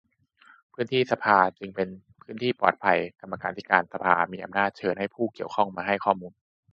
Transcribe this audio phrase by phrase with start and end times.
[0.73, 1.87] พื้นที่สภาจึงเป็น
[2.21, 6.33] พื้นที่ปลอดภัย กรรมาธิการสภามีอำนาจเชิญให้ผู้เกี่ยวข้องมาให้ข้อมูล